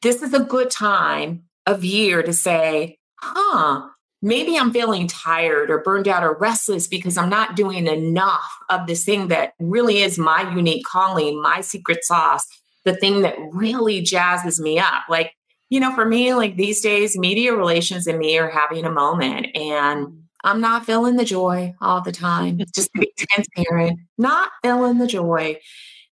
This 0.00 0.22
is 0.22 0.32
a 0.32 0.40
good 0.40 0.70
time 0.70 1.44
of 1.66 1.84
year 1.84 2.22
to 2.22 2.32
say, 2.32 2.98
huh, 3.20 3.88
maybe 4.22 4.56
I'm 4.56 4.72
feeling 4.72 5.06
tired 5.06 5.70
or 5.70 5.78
burned 5.78 6.08
out 6.08 6.22
or 6.22 6.36
restless 6.36 6.86
because 6.86 7.16
I'm 7.16 7.30
not 7.30 7.56
doing 7.56 7.86
enough 7.86 8.58
of 8.68 8.86
this 8.86 9.04
thing 9.04 9.28
that 9.28 9.54
really 9.58 10.02
is 10.02 10.18
my 10.18 10.52
unique 10.54 10.84
calling, 10.84 11.40
my 11.40 11.60
secret 11.60 12.04
sauce, 12.04 12.46
the 12.84 12.94
thing 12.96 13.22
that 13.22 13.36
really 13.52 14.02
jazzes 14.02 14.60
me 14.60 14.78
up. 14.78 15.02
Like, 15.08 15.32
you 15.70 15.80
know, 15.80 15.94
for 15.94 16.04
me, 16.04 16.34
like 16.34 16.56
these 16.56 16.80
days, 16.80 17.16
media 17.16 17.54
relations 17.54 18.06
and 18.06 18.18
me 18.18 18.38
are 18.38 18.50
having 18.50 18.84
a 18.84 18.90
moment 18.90 19.46
and 19.54 20.20
I'm 20.42 20.60
not 20.60 20.86
feeling 20.86 21.16
the 21.16 21.24
joy 21.24 21.74
all 21.80 22.00
the 22.00 22.12
time. 22.12 22.58
Just 22.74 22.90
to 22.94 23.00
be 23.00 23.12
transparent, 23.18 24.00
not 24.18 24.50
feeling 24.62 24.98
the 24.98 25.06
joy. 25.06 25.58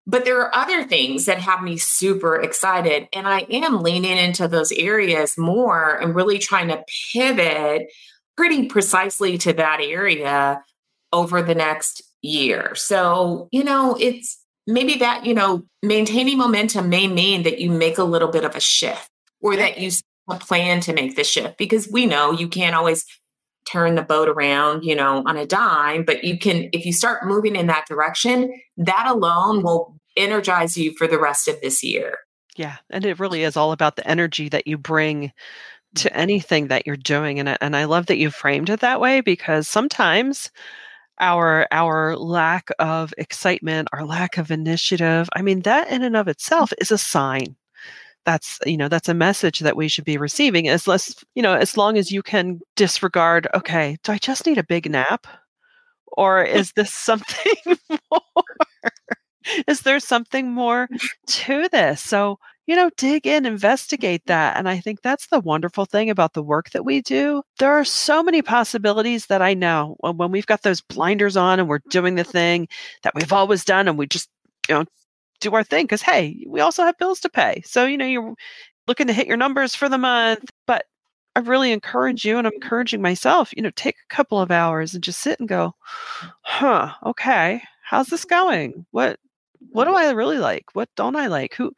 But 0.07 0.25
there 0.25 0.41
are 0.41 0.55
other 0.55 0.85
things 0.85 1.27
that 1.27 1.39
have 1.39 1.63
me 1.63 1.77
super 1.77 2.41
excited. 2.41 3.09
And 3.13 3.29
I 3.29 3.41
am 3.51 3.83
leaning 3.83 4.19
into 4.19 4.49
those 4.49 4.73
areas 4.73 5.39
more 5.39 5.95
and 5.95 6.15
really 6.15 6.39
trying 6.39 6.69
to 6.69 6.85
pivot 7.13 7.87
pretty 8.37 8.67
precisely 8.67 9.39
to 9.39 9.53
that 9.53 9.81
area 9.81 10.63
over 11.13 11.43
the 11.43 11.55
next 11.55 12.03
year. 12.23 12.75
So, 12.75 13.49
you 13.53 13.63
know, 13.63 13.97
it's 14.01 14.39
maybe 14.67 14.97
that, 14.97 15.27
you 15.27 15.35
know, 15.35 15.65
maintaining 15.83 16.39
momentum 16.39 16.89
may 16.89 17.07
mean 17.07 17.43
that 17.45 17.61
you 17.61 17.71
make 17.71 17.99
a 17.99 18.05
little 18.05 18.29
bit 18.29 18.45
of 18.45 18.57
a 18.57 18.61
shift 18.61 19.09
or 19.41 19.57
that 19.57 19.79
you 19.79 19.91
plan 20.41 20.81
to 20.81 20.93
make 20.93 21.17
the 21.17 21.25
shift 21.25 21.59
because 21.59 21.89
we 21.91 22.07
know 22.07 22.33
you 22.33 22.49
can't 22.49 22.75
always 22.75 23.05
turn 23.65 23.95
the 23.95 24.03
boat 24.03 24.29
around, 24.29 24.85
you 24.85 24.95
know, 24.95 25.23
on 25.27 25.37
a 25.37 25.47
dime, 25.47 26.05
but 26.05 26.25
you 26.25 26.39
can, 26.39 26.69
if 26.73 26.85
you 26.85 26.93
start 26.93 27.27
moving 27.27 27.57
in 27.57 27.67
that 27.67 27.87
direction, 27.87 28.53
that 28.77 29.07
alone 29.07 29.63
will 29.63 29.97
energize 30.17 30.77
you 30.77 30.95
for 30.97 31.07
the 31.07 31.19
rest 31.19 31.49
of 31.49 31.61
this 31.61 31.83
year. 31.83 32.19
Yeah. 32.57 32.77
And 32.91 33.05
it 33.05 33.19
really 33.19 33.45
is 33.45 33.57
all 33.57 33.73
about 33.73 33.97
the 33.97 34.07
energy 34.07 34.49
that 34.51 34.67
you 34.67 34.77
bring 34.77 35.33
to 35.97 36.09
mm-hmm. 36.09 36.19
anything 36.19 36.69
that 36.69 36.87
you're 36.87 36.97
doing. 36.97 37.39
And, 37.39 37.57
and 37.61 37.77
I 37.77 37.85
love 37.85 38.07
that 38.07 38.19
you 38.19 38.31
framed 38.31 38.71
it 38.71 38.81
that 38.81 39.01
way 39.01 39.21
because 39.21 39.69
sometimes 39.69 40.51
our 41.21 41.67
our 41.71 42.17
lack 42.17 42.71
of 42.79 43.13
excitement 43.19 43.89
our 43.93 44.05
lack 44.05 44.39
of 44.39 44.51
initiative 44.51 45.29
i 45.37 45.43
mean 45.43 45.61
that 45.61 45.91
in 45.91 46.03
and 46.03 46.17
of 46.17 46.27
itself 46.27 46.73
is 46.81 46.91
a 46.91 46.99
sign 46.99 47.55
that's 48.25 48.59
you 48.67 48.77
know 48.77 48.89
that's 48.89 49.09
a 49.09 49.15
message 49.15 49.61
that 49.61 49.77
we 49.77 49.89
should 49.89 50.05
be 50.05 50.17
receiving 50.17 50.69
as 50.69 50.87
less 50.87 51.25
you 51.35 51.43
know 51.43 51.55
as 51.55 51.77
long 51.77 51.99
as 51.99 52.13
you 52.13 52.23
can 52.23 52.61
disregard 52.77 53.47
okay 53.55 53.97
do 54.05 54.13
i 54.13 54.19
just 54.19 54.47
need 54.47 54.59
a 54.59 54.65
big 54.65 54.91
nap? 54.91 55.27
Or 56.15 56.45
is 56.45 56.73
this 56.73 56.93
something 56.93 57.55
more? 57.91 58.57
Is 59.67 59.81
there 59.81 59.99
something 59.99 60.53
more 60.53 60.89
to 61.27 61.69
this? 61.71 62.03
So 62.03 62.39
you 62.67 62.77
know 62.77 62.91
dig 62.97 63.27
in 63.27 63.45
investigate 63.45 64.23
that 64.27 64.57
and 64.57 64.69
i 64.69 64.79
think 64.79 65.03
that's 65.03 65.27
the 65.27 65.41
wonderful 65.41 65.85
thing 65.85 66.09
about 66.09 66.33
the 66.35 66.43
work 66.43 66.71
that 66.71 66.85
we 66.85 67.01
do. 67.01 67.43
There 67.59 67.73
are 67.73 67.85
so 67.85 68.23
many 68.23 68.41
possibilities 68.43 69.27
that 69.27 69.43
i 69.43 69.55
know 69.55 69.97
when 70.01 70.31
we've 70.31 70.47
got 70.47 70.63
those 70.63 70.81
blinders 70.81 71.37
on 71.37 71.59
and 71.59 71.69
we're 71.69 71.81
doing 71.91 72.15
the 72.15 72.25
thing 72.25 72.69
that 73.03 73.15
we've 73.15 73.33
always 73.33 73.65
done 73.65 73.89
and 73.89 73.99
we 73.99 74.07
just 74.07 74.29
you 74.69 74.77
know 74.77 74.85
do 75.43 75.55
our 75.55 75.65
thing 75.65 75.85
because 75.85 76.03
hey 76.03 76.45
we 76.49 76.61
also 76.61 76.85
have 76.85 76.99
bills 76.99 77.21
to 77.21 77.29
pay. 77.29 77.63
So 77.65 77.85
you 77.85 77.99
know 77.99 78.07
you're 78.07 78.35
looking 78.87 79.07
to 79.07 79.13
hit 79.13 79.27
your 79.27 79.37
numbers 79.37 79.75
for 79.75 79.89
the 79.89 79.99
month 79.99 80.51
but 80.67 80.87
i 81.37 81.41
really 81.41 81.71
encourage 81.71 82.25
you 82.25 82.37
and 82.37 82.47
i'm 82.47 82.53
mm-hmm. 82.53 82.63
encouraging 82.63 83.01
myself 83.01 83.53
you 83.57 83.63
know 83.63 83.71
take 83.77 83.95
a 83.95 84.15
couple 84.15 84.41
of 84.41 84.51
hours 84.51 84.93
and 84.93 85.05
just 85.05 85.21
sit 85.21 85.39
and 85.39 85.49
go 85.49 85.73
huh 86.43 86.93
okay 87.07 87.63
how's 87.93 88.07
this 88.07 88.25
mm-hmm. 88.25 88.47
going? 88.49 88.87
What 88.91 89.21
what 89.71 89.85
do 89.85 89.91
mm-hmm. 89.91 90.09
i 90.09 90.11
really 90.11 90.39
like? 90.39 90.65
What 90.73 90.89
don't 90.97 91.15
i 91.15 91.29
like? 91.29 91.55
Who 91.55 91.73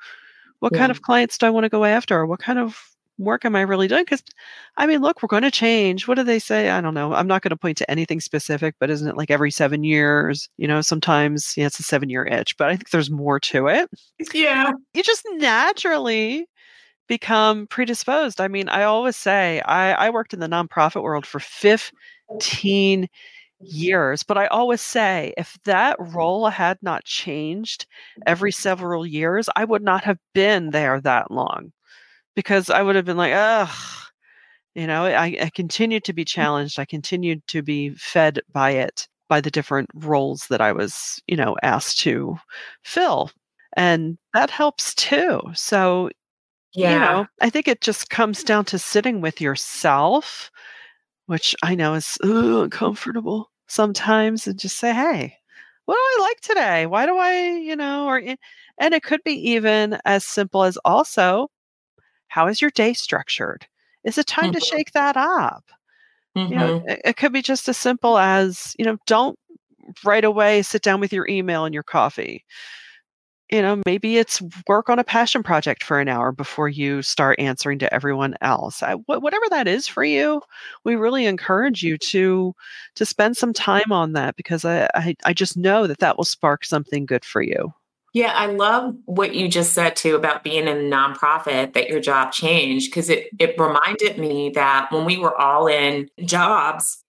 what 0.60 0.72
yeah. 0.72 0.78
kind 0.78 0.90
of 0.90 1.02
clients 1.02 1.36
do 1.36 1.46
i 1.46 1.50
want 1.50 1.64
to 1.64 1.68
go 1.68 1.84
after? 1.84 2.18
Or 2.18 2.26
what 2.26 2.40
kind 2.40 2.58
of 2.58 2.78
work 3.18 3.44
am 3.44 3.56
I 3.56 3.62
really 3.62 3.88
doing? 3.88 4.04
Because, 4.04 4.22
I 4.76 4.86
mean, 4.86 5.00
look, 5.00 5.22
we're 5.22 5.28
going 5.28 5.42
to 5.42 5.50
change. 5.50 6.08
What 6.08 6.16
do 6.16 6.24
they 6.24 6.38
say? 6.38 6.70
I 6.70 6.80
don't 6.80 6.94
know. 6.94 7.12
I'm 7.12 7.26
not 7.26 7.42
going 7.42 7.50
to 7.50 7.56
point 7.56 7.78
to 7.78 7.90
anything 7.90 8.20
specific, 8.20 8.74
but 8.80 8.90
isn't 8.90 9.08
it 9.08 9.16
like 9.16 9.30
every 9.30 9.50
seven 9.50 9.84
years? 9.84 10.48
You 10.56 10.68
know, 10.68 10.80
sometimes, 10.80 11.54
yeah, 11.56 11.66
it's 11.66 11.78
a 11.78 11.84
seven 11.84 12.10
year 12.10 12.24
itch, 12.24 12.56
but 12.56 12.68
I 12.68 12.76
think 12.76 12.90
there's 12.90 13.10
more 13.10 13.40
to 13.40 13.68
it. 13.68 13.90
Yeah. 14.32 14.72
You 14.94 15.02
just 15.02 15.26
naturally 15.34 16.46
become 17.06 17.66
predisposed. 17.66 18.40
I 18.40 18.48
mean, 18.48 18.68
I 18.68 18.84
always 18.84 19.16
say 19.16 19.60
I, 19.60 20.06
I 20.06 20.10
worked 20.10 20.34
in 20.34 20.40
the 20.40 20.48
nonprofit 20.48 21.02
world 21.02 21.26
for 21.26 21.38
15 21.38 23.08
years, 23.60 24.22
but 24.22 24.38
I 24.38 24.46
always 24.46 24.80
say 24.80 25.34
if 25.36 25.56
that 25.64 25.96
role 25.98 26.48
had 26.48 26.78
not 26.82 27.04
changed 27.04 27.86
every 28.26 28.52
several 28.52 29.06
years, 29.06 29.48
I 29.54 29.64
would 29.64 29.82
not 29.82 30.04
have 30.04 30.18
been 30.32 30.70
there 30.70 31.00
that 31.02 31.30
long 31.30 31.72
because 32.34 32.70
I 32.70 32.82
would 32.82 32.96
have 32.96 33.04
been 33.04 33.16
like, 33.16 33.32
ugh, 33.34 33.70
you 34.74 34.86
know, 34.86 35.06
I, 35.06 35.36
I 35.40 35.50
continued 35.54 36.04
to 36.04 36.12
be 36.12 36.24
mm. 36.24 36.28
challenged. 36.28 36.78
I 36.78 36.84
continued 36.84 37.46
to 37.48 37.62
be 37.62 37.90
fed 37.90 38.40
by 38.52 38.70
it, 38.70 39.08
by 39.28 39.40
the 39.40 39.50
different 39.50 39.88
roles 39.94 40.46
that 40.48 40.60
I 40.60 40.72
was, 40.72 41.20
you 41.26 41.36
know, 41.36 41.56
asked 41.62 42.00
to 42.00 42.36
fill. 42.82 43.30
And 43.76 44.18
that 44.34 44.50
helps 44.50 44.94
too. 44.94 45.40
So, 45.54 46.10
yeah. 46.74 46.92
you 46.92 46.98
know, 46.98 47.26
I 47.40 47.50
think 47.50 47.68
it 47.68 47.80
just 47.80 48.10
comes 48.10 48.42
down 48.42 48.64
to 48.66 48.78
sitting 48.78 49.20
with 49.20 49.40
yourself, 49.40 50.50
which 51.26 51.54
I 51.62 51.74
know 51.74 51.94
is 51.94 52.18
uncomfortable 52.22 53.50
sometimes, 53.68 54.46
and 54.46 54.58
just 54.58 54.78
say, 54.78 54.92
hey, 54.92 55.36
what 55.86 55.94
do 55.94 56.00
I 56.00 56.22
like 56.22 56.40
today? 56.40 56.86
Why 56.86 57.06
do 57.06 57.16
I, 57.16 57.46
you 57.62 57.76
know, 57.76 58.06
or, 58.06 58.18
and 58.78 58.94
it 58.94 59.02
could 59.02 59.22
be 59.24 59.50
even 59.50 59.98
as 60.04 60.24
simple 60.24 60.64
as 60.64 60.78
also 60.84 61.48
how 62.34 62.48
is 62.48 62.60
your 62.60 62.72
day 62.72 62.92
structured? 62.92 63.64
Is 64.02 64.18
it 64.18 64.26
time 64.26 64.46
mm-hmm. 64.46 64.54
to 64.54 64.60
shake 64.60 64.90
that 64.90 65.16
up? 65.16 65.62
Mm-hmm. 66.36 66.52
You 66.52 66.58
know, 66.58 66.80
mm-hmm. 66.80 66.88
it, 66.88 67.00
it 67.04 67.16
could 67.16 67.32
be 67.32 67.42
just 67.42 67.68
as 67.68 67.76
simple 67.76 68.18
as, 68.18 68.74
you 68.76 68.84
know, 68.84 68.96
don't 69.06 69.38
right 70.04 70.24
away 70.24 70.62
sit 70.62 70.82
down 70.82 70.98
with 70.98 71.12
your 71.12 71.28
email 71.28 71.64
and 71.64 71.72
your 71.72 71.84
coffee. 71.84 72.44
You 73.52 73.62
know, 73.62 73.80
maybe 73.86 74.16
it's 74.16 74.42
work 74.66 74.90
on 74.90 74.98
a 74.98 75.04
passion 75.04 75.44
project 75.44 75.84
for 75.84 76.00
an 76.00 76.08
hour 76.08 76.32
before 76.32 76.68
you 76.68 77.02
start 77.02 77.38
answering 77.38 77.78
to 77.78 77.94
everyone 77.94 78.34
else. 78.40 78.82
I, 78.82 78.94
wh- 78.94 79.22
whatever 79.22 79.44
that 79.50 79.68
is 79.68 79.86
for 79.86 80.02
you, 80.02 80.42
we 80.82 80.96
really 80.96 81.26
encourage 81.26 81.84
you 81.84 81.96
to 81.98 82.52
to 82.96 83.06
spend 83.06 83.36
some 83.36 83.52
time 83.52 83.92
on 83.92 84.14
that 84.14 84.34
because 84.34 84.64
I, 84.64 84.88
I, 84.92 85.14
I 85.24 85.34
just 85.34 85.56
know 85.56 85.86
that 85.86 86.00
that 86.00 86.16
will 86.16 86.24
spark 86.24 86.64
something 86.64 87.06
good 87.06 87.24
for 87.24 87.42
you. 87.42 87.72
Yeah, 88.14 88.32
I 88.32 88.46
love 88.46 88.94
what 89.06 89.34
you 89.34 89.48
just 89.48 89.72
said 89.72 89.96
too 89.96 90.14
about 90.14 90.44
being 90.44 90.68
in 90.68 90.76
a 90.76 90.96
nonprofit 90.96 91.72
that 91.72 91.88
your 91.88 91.98
job 91.98 92.30
changed 92.30 92.90
because 92.90 93.10
it 93.10 93.26
it 93.40 93.58
reminded 93.58 94.18
me 94.18 94.50
that 94.50 94.86
when 94.92 95.04
we 95.04 95.18
were 95.18 95.36
all 95.36 95.66
in 95.66 96.08
jobs, 96.24 97.04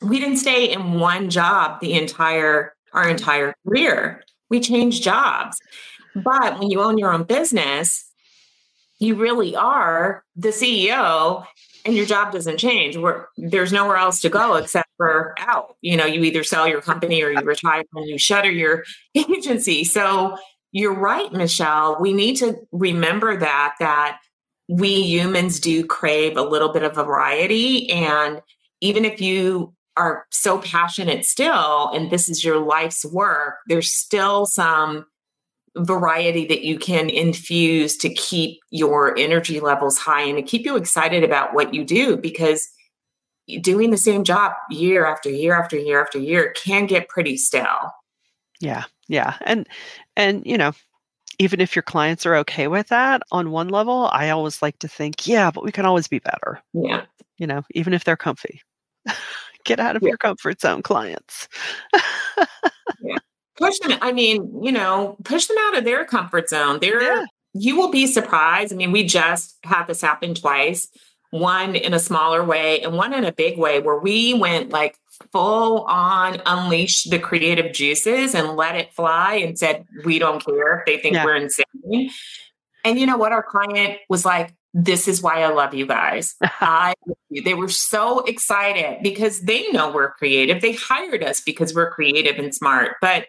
we 0.00 0.20
didn't 0.20 0.36
stay 0.36 0.70
in 0.70 1.00
one 1.00 1.28
job 1.28 1.80
the 1.80 1.94
entire 1.94 2.72
our 2.92 3.08
entire 3.08 3.52
career. 3.66 4.22
We 4.48 4.60
changed 4.60 5.02
jobs. 5.02 5.58
But 6.14 6.60
when 6.60 6.70
you 6.70 6.82
own 6.82 6.98
your 6.98 7.12
own 7.12 7.24
business, 7.24 8.08
you 9.00 9.16
really 9.16 9.56
are 9.56 10.24
the 10.36 10.50
CEO 10.50 11.44
and 11.88 11.96
your 11.96 12.04
job 12.04 12.32
doesn't 12.32 12.58
change. 12.58 12.98
Where 12.98 13.28
there's 13.38 13.72
nowhere 13.72 13.96
else 13.96 14.20
to 14.20 14.28
go 14.28 14.56
except 14.56 14.90
for 14.98 15.34
out. 15.38 15.76
You 15.80 15.96
know, 15.96 16.04
you 16.04 16.22
either 16.22 16.44
sell 16.44 16.68
your 16.68 16.82
company 16.82 17.22
or 17.22 17.30
you 17.30 17.40
retire 17.40 17.82
and 17.94 18.06
you 18.06 18.18
shutter 18.18 18.50
your 18.50 18.84
agency. 19.14 19.84
So 19.84 20.36
you're 20.70 20.94
right, 20.94 21.32
Michelle. 21.32 21.96
We 21.98 22.12
need 22.12 22.36
to 22.36 22.58
remember 22.72 23.38
that 23.38 23.74
that 23.80 24.20
we 24.68 25.02
humans 25.02 25.60
do 25.60 25.86
crave 25.86 26.36
a 26.36 26.42
little 26.42 26.74
bit 26.74 26.82
of 26.82 26.94
variety. 26.94 27.90
And 27.90 28.42
even 28.82 29.06
if 29.06 29.18
you 29.18 29.72
are 29.96 30.26
so 30.30 30.58
passionate 30.58 31.24
still, 31.24 31.88
and 31.88 32.10
this 32.10 32.28
is 32.28 32.44
your 32.44 32.58
life's 32.58 33.02
work, 33.06 33.54
there's 33.66 33.94
still 33.94 34.44
some 34.44 35.06
variety 35.84 36.46
that 36.46 36.62
you 36.62 36.78
can 36.78 37.10
infuse 37.10 37.96
to 37.98 38.12
keep 38.12 38.60
your 38.70 39.16
energy 39.16 39.60
levels 39.60 39.98
high 39.98 40.22
and 40.22 40.36
to 40.36 40.42
keep 40.42 40.64
you 40.64 40.76
excited 40.76 41.24
about 41.24 41.54
what 41.54 41.74
you 41.74 41.84
do 41.84 42.16
because 42.16 42.68
doing 43.60 43.90
the 43.90 43.96
same 43.96 44.24
job 44.24 44.52
year 44.70 45.06
after 45.06 45.30
year 45.30 45.58
after 45.58 45.78
year 45.78 46.00
after 46.00 46.18
year 46.18 46.52
can 46.56 46.86
get 46.86 47.08
pretty 47.08 47.36
stale. 47.36 47.92
Yeah. 48.60 48.84
Yeah. 49.08 49.36
And 49.42 49.66
and 50.16 50.44
you 50.44 50.58
know, 50.58 50.72
even 51.38 51.60
if 51.60 51.74
your 51.74 51.82
clients 51.82 52.26
are 52.26 52.36
okay 52.36 52.68
with 52.68 52.88
that 52.88 53.22
on 53.30 53.50
one 53.50 53.68
level, 53.68 54.08
I 54.12 54.30
always 54.30 54.60
like 54.60 54.78
to 54.80 54.88
think, 54.88 55.26
yeah, 55.26 55.50
but 55.50 55.64
we 55.64 55.72
can 55.72 55.86
always 55.86 56.08
be 56.08 56.18
better. 56.18 56.60
Yeah. 56.74 57.04
You 57.38 57.46
know, 57.46 57.62
even 57.70 57.94
if 57.94 58.04
they're 58.04 58.16
comfy. 58.16 58.60
Get 59.64 59.80
out 59.80 59.96
of 59.96 60.02
yeah. 60.02 60.08
your 60.08 60.18
comfort 60.18 60.60
zone, 60.60 60.82
clients. 60.82 61.48
push 63.58 63.78
them 63.80 63.98
i 64.00 64.12
mean 64.12 64.62
you 64.62 64.72
know 64.72 65.16
push 65.24 65.46
them 65.46 65.56
out 65.66 65.76
of 65.76 65.84
their 65.84 66.04
comfort 66.04 66.48
zone 66.48 66.78
they're 66.80 67.02
yeah. 67.02 67.24
you 67.54 67.76
will 67.76 67.90
be 67.90 68.06
surprised 68.06 68.72
i 68.72 68.76
mean 68.76 68.92
we 68.92 69.04
just 69.04 69.56
had 69.64 69.84
this 69.84 70.00
happen 70.00 70.34
twice 70.34 70.88
one 71.30 71.74
in 71.74 71.92
a 71.92 71.98
smaller 71.98 72.42
way 72.42 72.80
and 72.80 72.94
one 72.94 73.12
in 73.12 73.24
a 73.24 73.32
big 73.32 73.58
way 73.58 73.80
where 73.80 73.98
we 73.98 74.32
went 74.34 74.70
like 74.70 74.96
full 75.32 75.82
on 75.82 76.40
unleash 76.46 77.04
the 77.04 77.18
creative 77.18 77.72
juices 77.72 78.34
and 78.34 78.56
let 78.56 78.76
it 78.76 78.92
fly 78.94 79.34
and 79.34 79.58
said 79.58 79.84
we 80.04 80.18
don't 80.18 80.44
care 80.44 80.78
if 80.78 80.86
they 80.86 80.98
think 80.98 81.14
yeah. 81.14 81.24
we're 81.24 81.36
insane 81.36 82.10
and 82.84 82.98
you 82.98 83.06
know 83.06 83.16
what 83.16 83.32
our 83.32 83.42
client 83.42 83.98
was 84.08 84.24
like 84.24 84.54
this 84.74 85.08
is 85.08 85.22
why 85.22 85.42
I 85.42 85.48
love 85.48 85.74
you 85.74 85.86
guys. 85.86 86.34
I 86.42 86.94
they 87.44 87.54
were 87.54 87.68
so 87.68 88.20
excited 88.20 88.98
because 89.02 89.40
they 89.40 89.68
know 89.70 89.92
we're 89.92 90.12
creative. 90.12 90.62
They 90.62 90.72
hired 90.72 91.22
us 91.22 91.40
because 91.40 91.74
we're 91.74 91.90
creative 91.90 92.38
and 92.38 92.54
smart. 92.54 92.96
But 93.00 93.26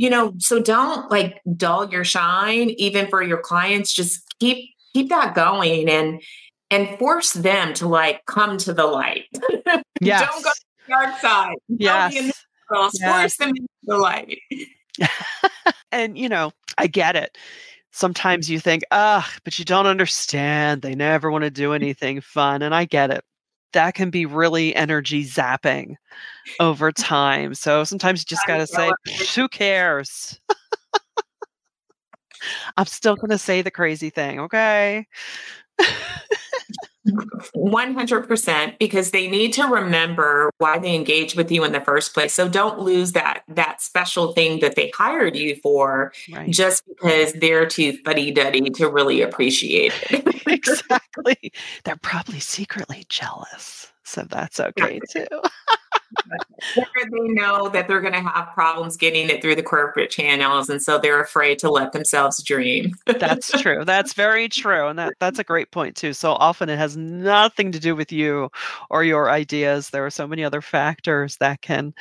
you 0.00 0.08
know, 0.08 0.32
so 0.38 0.62
don't 0.62 1.10
like 1.10 1.42
dull 1.58 1.92
your 1.92 2.04
shine 2.04 2.70
even 2.78 3.06
for 3.08 3.22
your 3.22 3.36
clients. 3.36 3.92
Just 3.92 4.24
keep 4.40 4.70
keep 4.94 5.10
that 5.10 5.34
going 5.34 5.90
and 5.90 6.22
and 6.70 6.98
force 6.98 7.34
them 7.34 7.74
to 7.74 7.86
like 7.86 8.24
come 8.24 8.56
to 8.58 8.72
the 8.72 8.86
light. 8.86 9.26
Yes. 10.02 10.30
don't 10.30 10.42
go 10.42 10.48
to 10.48 10.64
the 10.86 10.94
dark 10.94 11.18
side. 11.18 11.56
Yes. 11.68 12.14
Yes. 12.14 12.32
Force 12.70 13.36
them 13.36 13.50
into 13.50 13.68
the 13.82 13.98
light. 13.98 14.38
and 15.92 16.16
you 16.16 16.26
know, 16.26 16.52
I 16.78 16.86
get 16.86 17.16
it 17.16 17.36
sometimes 17.90 18.48
you 18.48 18.58
think, 18.58 18.82
ah, 18.92 19.30
but 19.44 19.58
you 19.58 19.64
don't 19.66 19.86
understand. 19.86 20.80
They 20.80 20.94
never 20.94 21.30
want 21.30 21.42
to 21.42 21.50
do 21.50 21.74
anything 21.74 22.22
fun. 22.22 22.62
And 22.62 22.74
I 22.74 22.86
get 22.86 23.10
it. 23.10 23.24
That 23.72 23.94
can 23.94 24.10
be 24.10 24.26
really 24.26 24.74
energy 24.74 25.24
zapping 25.24 25.94
over 26.58 26.92
time. 26.92 27.54
So 27.54 27.84
sometimes 27.84 28.20
you 28.20 28.24
just 28.26 28.46
got 28.46 28.58
to 28.58 28.66
say, 28.66 28.90
who 29.34 29.48
cares? 29.48 30.38
I'm 32.76 32.86
still 32.86 33.16
going 33.16 33.30
to 33.30 33.38
say 33.38 33.62
the 33.62 33.70
crazy 33.70 34.10
thing. 34.10 34.40
Okay. 34.40 35.06
100% 37.06 38.78
because 38.78 39.10
they 39.10 39.28
need 39.28 39.52
to 39.54 39.64
remember 39.64 40.50
why 40.58 40.78
they 40.78 40.94
engaged 40.94 41.36
with 41.36 41.50
you 41.50 41.64
in 41.64 41.72
the 41.72 41.80
first 41.80 42.12
place. 42.12 42.34
So 42.34 42.48
don't 42.48 42.80
lose 42.80 43.12
that 43.12 43.42
that 43.48 43.80
special 43.80 44.32
thing 44.32 44.60
that 44.60 44.76
they 44.76 44.92
hired 44.94 45.36
you 45.36 45.56
for 45.56 46.12
right. 46.32 46.50
just 46.50 46.82
because 46.86 47.32
they're 47.34 47.66
too 47.66 47.96
fuddy-duddy 48.04 48.70
to 48.70 48.88
really 48.88 49.22
appreciate 49.22 49.92
it. 50.10 50.26
Exactly. 50.50 51.52
They're 51.84 51.96
probably 51.96 52.40
secretly 52.40 53.04
jealous 53.08 53.90
so 54.10 54.24
that's 54.28 54.58
okay 54.58 54.98
too 55.08 55.26
they 56.74 57.28
know 57.28 57.68
that 57.68 57.88
they're 57.88 58.00
going 58.00 58.12
to 58.12 58.20
have 58.20 58.52
problems 58.54 58.96
getting 58.96 59.28
it 59.28 59.42
through 59.42 59.54
the 59.54 59.62
corporate 59.62 60.10
channels 60.10 60.68
and 60.68 60.82
so 60.82 60.98
they're 60.98 61.20
afraid 61.20 61.58
to 61.60 61.70
let 61.70 61.92
themselves 61.92 62.42
dream. 62.42 62.92
That's 63.06 63.50
true. 63.62 63.84
That's 63.84 64.12
very 64.12 64.48
true 64.48 64.88
and 64.88 64.98
that 64.98 65.14
that's 65.20 65.38
a 65.38 65.44
great 65.44 65.70
point 65.70 65.96
too. 65.96 66.12
So 66.12 66.32
often 66.32 66.68
it 66.68 66.78
has 66.78 66.96
nothing 66.96 67.72
to 67.72 67.80
do 67.80 67.94
with 67.96 68.12
you 68.12 68.50
or 68.90 69.04
your 69.04 69.30
ideas. 69.30 69.90
There 69.90 70.06
are 70.06 70.10
so 70.10 70.26
many 70.26 70.44
other 70.44 70.60
factors 70.60 71.36
that 71.38 71.62
can 71.62 71.94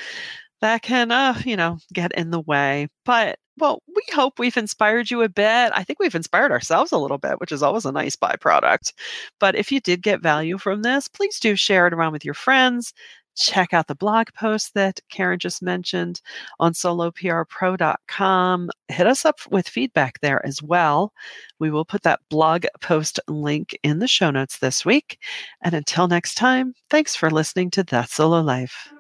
that 0.61 0.81
can 0.81 1.11
uh 1.11 1.39
you 1.45 1.55
know 1.57 1.79
get 1.93 2.11
in 2.13 2.31
the 2.31 2.41
way. 2.41 2.87
But 3.05 3.39
well, 3.59 3.83
we 3.93 4.01
hope 4.13 4.39
we've 4.39 4.57
inspired 4.57 5.11
you 5.11 5.21
a 5.21 5.29
bit. 5.29 5.71
I 5.75 5.83
think 5.83 5.99
we've 5.99 6.15
inspired 6.15 6.51
ourselves 6.51 6.91
a 6.91 6.97
little 6.97 7.17
bit, 7.17 7.39
which 7.41 7.51
is 7.51 7.61
always 7.61 7.85
a 7.85 7.91
nice 7.91 8.15
byproduct. 8.15 8.93
But 9.39 9.55
if 9.55 9.71
you 9.71 9.81
did 9.81 10.01
get 10.01 10.21
value 10.21 10.57
from 10.57 10.81
this, 10.81 11.07
please 11.09 11.39
do 11.39 11.55
share 11.55 11.85
it 11.85 11.93
around 11.93 12.13
with 12.13 12.23
your 12.23 12.33
friends 12.33 12.93
check 13.39 13.73
out 13.73 13.87
the 13.87 13.95
blog 13.95 14.27
post 14.35 14.73
that 14.75 14.99
Karen 15.09 15.39
just 15.39 15.61
mentioned 15.61 16.21
on 16.59 16.73
soloprpro.com. 16.73 18.69
Hit 18.87 19.07
us 19.07 19.25
up 19.25 19.39
with 19.49 19.67
feedback 19.67 20.19
there 20.21 20.45
as 20.45 20.61
well. 20.61 21.13
We 21.59 21.71
will 21.71 21.85
put 21.85 22.03
that 22.03 22.21
blog 22.29 22.65
post 22.81 23.19
link 23.27 23.77
in 23.83 23.99
the 23.99 24.07
show 24.07 24.31
notes 24.31 24.59
this 24.59 24.85
week. 24.85 25.19
And 25.63 25.73
until 25.73 26.07
next 26.07 26.35
time, 26.35 26.73
thanks 26.89 27.15
for 27.15 27.29
listening 27.29 27.71
to 27.71 27.83
That 27.83 28.09
Solo 28.09 28.41
Life. 28.41 28.93